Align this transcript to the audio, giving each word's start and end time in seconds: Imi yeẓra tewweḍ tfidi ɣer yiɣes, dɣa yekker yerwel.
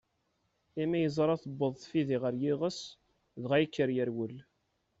Imi 0.81 0.97
yeẓra 1.03 1.35
tewweḍ 1.43 1.73
tfidi 1.77 2.17
ɣer 2.21 2.33
yiɣes, 2.41 2.79
dɣa 3.41 3.57
yekker 3.59 3.89
yerwel. 3.95 4.35